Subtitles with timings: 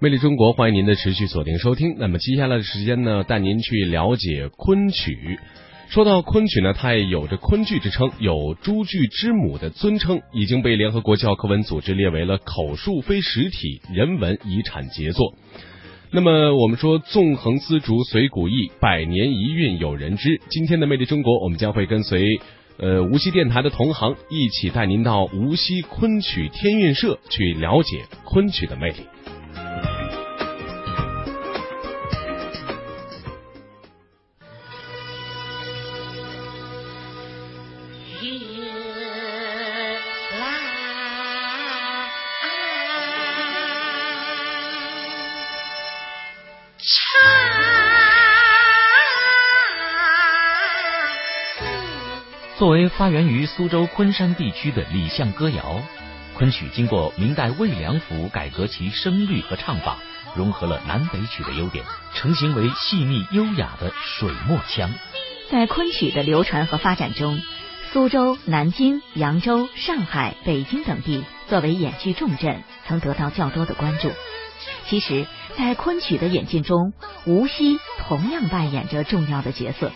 [0.00, 1.96] 魅力中国，欢迎您的持续锁定收听。
[1.98, 5.40] 那么接下来的时间呢，带您去了解昆曲。
[5.88, 15.34] 说到昆曲呢，它也有着昆剧之称，有诸剧之母的尊称，已经被联合国教科文组织列为了口述非实体人文遗产杰作。
[16.12, 20.40] 那么我们说，纵横丝竹随古意，百年一韵有人知。
[20.48, 22.38] 今天的魅力中国，我们将会跟随
[22.78, 28.98] 呃无锡电台的同行，一起带您到无锡昆曲天韵社去了解昆曲的魅力。
[52.58, 55.80] 作为发源于苏州昆山地区的李巷歌谣，
[56.34, 59.98] 昆曲经过明代魏良辅改革其声律和唱法，
[60.34, 64.92] 融合了南北曲的优点，成型为细腻优雅的水墨腔。
[65.52, 67.40] 在昆曲的流传和发展中，
[67.90, 74.10] 苏州、南京、扬州、上海、北京等地作为演剧重镇，曾得到较多的关注。
[74.86, 76.92] 其实，在昆曲的演进中，
[77.24, 79.90] 无锡同样扮演着重要的角色。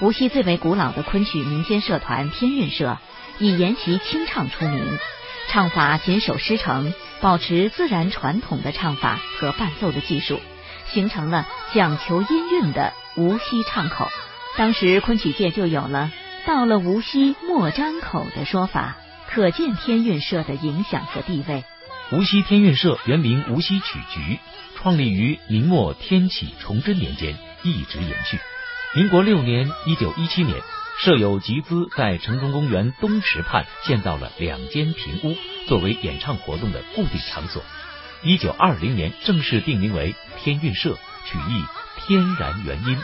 [0.00, 2.96] 无锡最为古老的昆曲民间社团天韵社，
[3.40, 4.84] 以沿袭清唱出名，
[5.48, 10.38] 唱法谨守师承，保持自然传统的唱法和伴奏的技术，
[10.92, 14.06] 形成了讲求音韵的无锡唱口。
[14.56, 16.12] 当时昆曲界就有了
[16.46, 18.96] “到了无锡莫张口”的说法，
[19.28, 21.64] 可见天韵社的影响和地位。
[22.12, 24.38] 无锡天韵社原名无锡曲局，
[24.76, 28.38] 创立于明末天启崇祯年间，一直延续。
[28.94, 30.56] 民国六年（一九一七年），
[31.02, 37.60] 设有集资在城中公园东池畔建造了两间平屋，作为演唱活动的固定场所。
[38.22, 41.64] 一九二零年正式定名为天韵社，取意
[42.06, 42.96] 天然元音，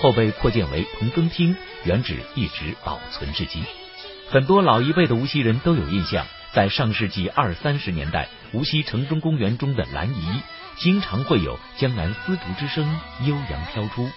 [0.00, 3.64] 后被扩建为同庚厅，原址一直保存至今。
[4.30, 10.42] 很多老一辈的无锡人都有印象，在上世纪二三十年代，无锡城中公园中的兰姨，
[10.76, 12.84] 经常会有江南丝竹之声
[13.24, 14.08] 悠扬飘出。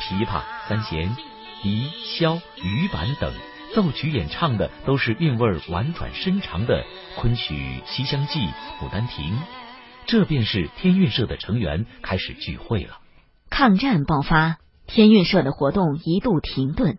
[0.00, 1.16] 琵琶、三弦、
[1.62, 3.34] 笛、箫、羽板等
[3.74, 6.84] 奏曲演唱的都是韵味婉转深长的
[7.16, 7.54] 昆曲
[7.84, 8.40] 《西厢记》
[8.80, 9.36] 《牡丹亭》，
[10.06, 12.98] 这便是天韵社的成员开始聚会了。
[13.50, 16.98] 抗战爆发，天韵社的活动一度停顿。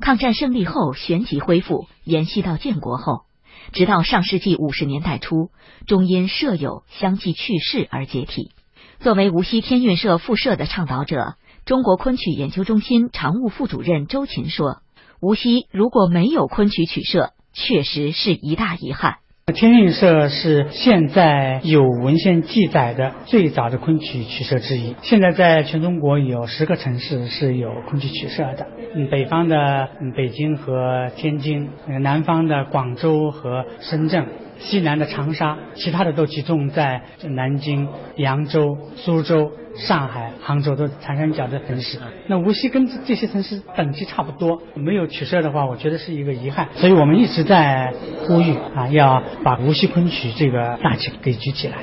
[0.00, 3.24] 抗战胜利后旋即恢复，延续到建国后，
[3.72, 5.50] 直到上世纪五十年代初，
[5.86, 8.52] 终因舍友相继去世而解体。
[9.00, 11.34] 作为无锡天韵社副社的倡导者。
[11.64, 14.80] 中国昆曲研究中心常务副主任周琴说
[15.20, 19.18] ：“无锡如果没有昆曲曲社，确实是一大遗憾。
[19.52, 24.94] 天韵社是现在有文献记载的最早的昆曲曲社之一。
[25.00, 31.70] 现在在全中国有十个城市是有昆曲曲社的，嗯，北方的北京和天津，
[32.00, 34.26] 南方的广州和深圳。”
[34.58, 41.98] 西南的长沙，其他的都集中在南京、扬州、苏州、上海、杭州，都是长三角的城市。
[42.26, 46.68] 那无锡跟这些城市等级差不多，没有取舍的话，我觉得是一个遗憾。
[46.74, 47.94] 所以我们一直在
[48.26, 51.76] 呼吁啊，要把无锡昆曲这个大旗给举起来。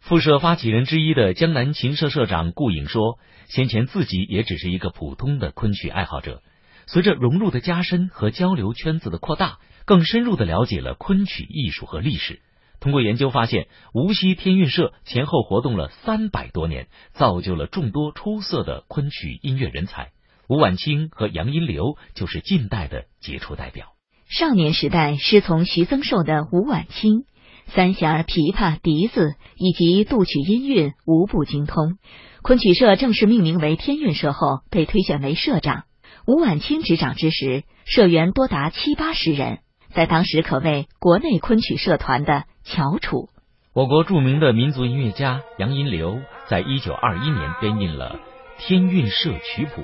[0.00, 3.18] 复社发起人之一的江南琴社社长顾颖说
[3.48, 6.42] ：“先前自己也只是一个普通的昆曲爱好者，
[6.86, 12.40] 随着融入的加深和交流圈子的扩大。”更深入的了解了昆曲艺术和历史。
[12.78, 20.12] 通过研究发现，无锡天韵社前后活动了三百多年，造就了众多出色的昆曲音乐人才。
[20.48, 23.88] 吴婉清和杨荫流就是近代的杰出代表。
[24.28, 27.24] 少年时代师从徐增寿的吴婉清，
[27.66, 31.98] 三弦、琵琶、笛子以及杜曲音韵无不精通。
[32.42, 35.86] 昆曲社正式命名为天韵社后，被推选为社长。
[36.26, 39.58] 吴婉清执掌之时，社员多达七八十人。
[39.94, 43.28] 在当时可谓国内昆曲社团的翘楚。
[43.74, 48.18] 我国著名的民族音乐家杨荫流在一九二一年编印了
[48.66, 49.82] 《天韵社曲谱》，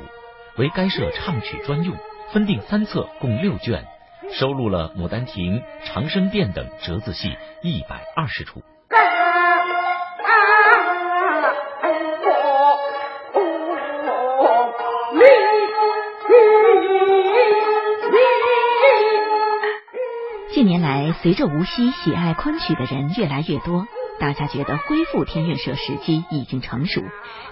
[0.57, 1.95] 为该社唱曲专用，
[2.33, 3.85] 分定三册，共六卷，
[4.33, 8.63] 收录了《牡丹亭》《长生殿》等折子戏一百二十出。
[21.23, 23.89] 随着无锡喜爱昆曲的人越来越多，
[24.21, 27.03] 大家觉得恢复天韵社时机已经成熟。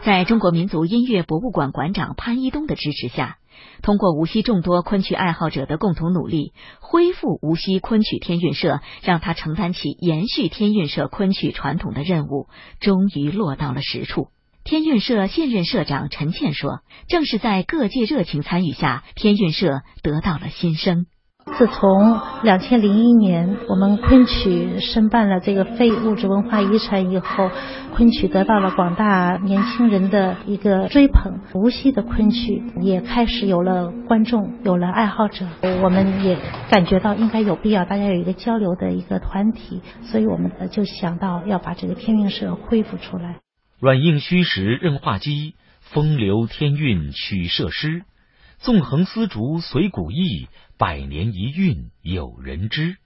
[0.05, 3.39] 在中国民族音乐博物馆馆长潘一东的支持下，
[3.83, 12.47] 通过无锡众多昆曲爱好者的共同努力，恢复无锡昆曲天韵社，让他承担起延续天韵社昆曲传统的任务，
[12.79, 14.29] 终于落到了实处。
[14.62, 21.07] 天韵社现任社长陈倩说：“正是在各界热情参与下，天韵社得到了新生。”
[21.58, 27.50] 自从两千零一年我们昆曲申办了这个非物质文化遗产以后，
[27.94, 35.47] 昆曲得到了广大年轻人的一个追捧，无锡的昆曲也开始有了观众，有了爱好者。
[35.82, 36.37] 我们也
[36.70, 43.37] 感觉到应该有必要，大家有一个交流的一个团体，所以我们就想到要把这个天韵社恢复出来。
[43.81, 48.02] 软硬虚实任化机，风流天韵曲社诗。
[48.58, 50.49] 纵横丝竹随古意，
[50.79, 52.97] 百年一韵有人知。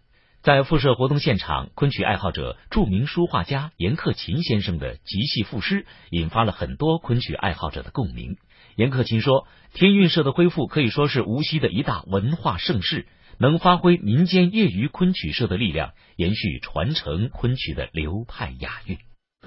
[0.43, 8.37] 在复社活动现场，昆曲爱好者、著名书画家严克勤先生的即戏赋诗，引发了很多昆曲爱好者的共鸣。
[8.77, 13.07] 严克勤说：“天韵社的恢复可以说是无锡的一大文化盛事，
[13.37, 18.97] 能发挥民间业余昆曲社的力量，延续传承昆曲的流派雅韵。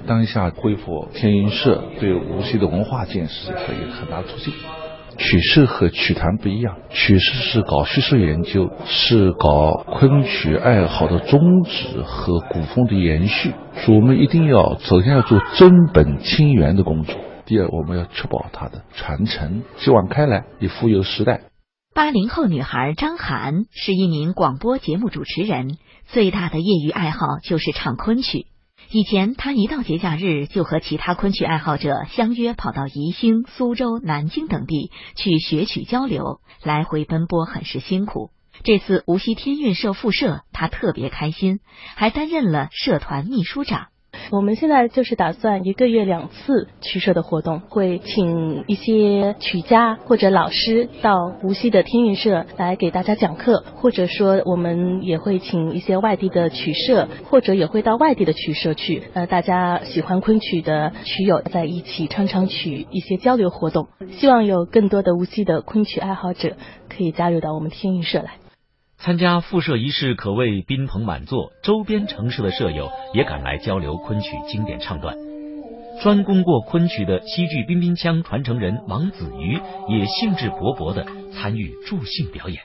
[0.06, 4.54] 当下恢复天韵社，对无锡的文化建设是一个很大促进。”
[5.18, 13.52] 曲社和曲坛不一样，曲社是搞学术研究，是搞昆曲爱好的宗旨和古风的延续。
[13.78, 17.16] 所以我们一定要首先要做真本清源的工作，
[17.46, 21.42] 第二我们要确保它的传承，继往开来，以富有时代。
[21.96, 25.78] 八零后女孩张涵是一名广播节目主持人，
[26.08, 28.48] 最大的业余爱好就是唱昆曲。
[28.96, 38.30] 以前，他一到节假日就和其他昆曲爱好者相约跑到宜兴、苏州、南京等地去学曲交流，来回奔波很是辛苦。
[38.64, 41.60] 这次无锡天韵社复社，他特别开心，
[41.96, 43.88] 还担任了社团秘书长。
[44.32, 59.04] 我们现在就是打算一个月两次曲社的活动，会请一些曲家或者老师到无锡的天韵社来给大家讲课，或者说我们也会请一些外地的曲社，或者也会到外地的曲社去。
[59.14, 63.88] 呃，大家喜欢昆曲的曲友在一起唱唱曲，一些交流活动。
[64.12, 66.56] 希望有更多的无锡的昆曲爱好者
[66.90, 68.43] 可以加入到我们天韵社来。
[69.04, 75.18] 参加复社仪式可谓宾朋满座，周边城市的舍友也赶来交流昆曲经典唱段。
[76.02, 79.60] 专攻过昆曲的西剧彬彬腔传承人王子瑜
[79.90, 82.64] 也兴致勃勃的参与助兴表演。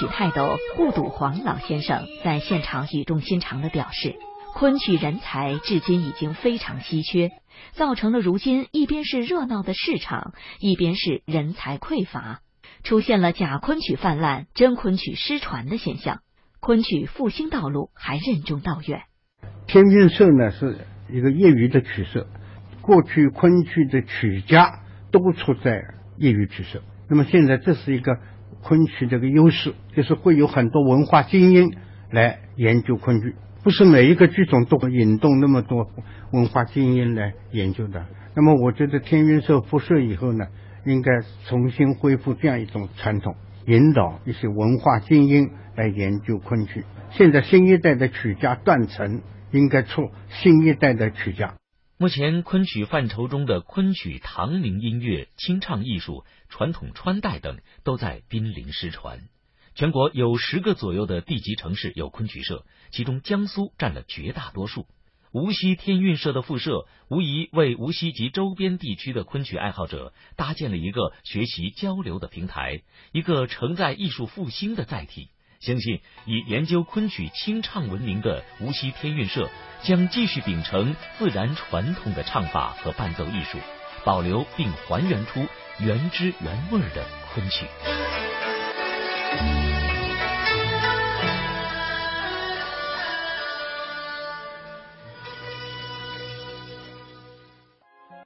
[0.00, 4.16] 曲泰斗顾笃黄老先生在现场语重心长地表示
[4.56, 7.32] ：“昆曲人才至今已经非常稀缺，
[7.72, 12.40] 造成了如今一边是热闹的市场，一边是人才匮乏，
[12.82, 16.20] 出现了假昆曲泛滥、真昆曲失传的现象。
[16.60, 19.02] 昆曲复兴道路还任重道远。
[19.66, 20.78] 天韵社呢是
[21.12, 22.26] 一个业余的曲社，
[22.80, 24.80] 过去昆曲的曲家
[25.10, 25.82] 都出在
[26.16, 28.16] 业余曲社，那么现在这是一个。”
[28.62, 31.72] 昆曲这个优势就是会有很多文化精英
[32.10, 33.34] 来研究昆剧，
[33.64, 35.90] 不是每一个剧种都会引动那么多
[36.32, 38.06] 文化精英来研究的。
[38.34, 40.46] 那么，我觉得天云社复社以后呢，
[40.84, 41.10] 应该
[41.48, 43.34] 重新恢复这样一种传统，
[43.66, 46.84] 引导一些文化精英来研究昆曲。
[47.10, 49.20] 现在新一代的曲家断层，
[49.50, 51.54] 应该出新一代的曲家。
[52.00, 59.28] 目前，昆曲范畴中的昆曲、唐明音乐、清唱艺术、传统穿戴等都在濒临失传。
[59.74, 64.86] 全国有十个左右的地级城市有昆曲社，其中江苏占了绝大多数。
[65.30, 72.80] 无锡天韵社的复社，无疑为无锡及周边地区的昆曲爱好者搭建了一个学习交流的平台，
[73.12, 75.28] 一个承载艺术复兴的载体。
[75.60, 79.46] 相信以研究昆曲清唱闻名的无锡天韵社，
[79.82, 83.58] 将继续秉承自然传统的唱法和伴奏艺术，
[84.02, 85.46] 保留并还原出
[85.78, 87.66] 原汁原味的昆曲。